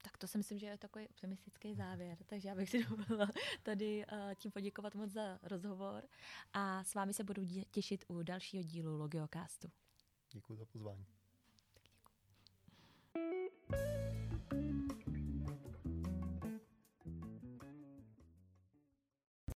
Tak 0.03 0.19
to 0.19 0.27
si 0.27 0.39
myslím, 0.39 0.59
že 0.59 0.67
je 0.67 0.79
takový 0.79 1.09
optimistický 1.09 1.75
závěr, 1.75 2.19
takže 2.27 2.49
já 2.49 2.55
bych 2.55 2.71
si 2.71 2.85
dovolila 2.89 3.29
tady 3.63 4.07
uh, 4.07 4.35
tím 4.35 4.51
poděkovat 4.51 4.95
moc 4.95 5.11
za 5.11 5.39
rozhovor 5.43 6.05
a 6.53 6.85
s 6.85 6.95
vámi 6.95 7.15
se 7.15 7.25
budu 7.25 7.43
těšit 7.71 8.05
u 8.09 8.23
dalšího 8.23 8.63
dílu 8.63 8.99
Logiocastu. 8.99 9.71
Děkuji 10.33 10.57
za 10.57 10.65
pozvání. 10.65 11.07
Tak 11.75 11.83
děkuji. 11.85 12.13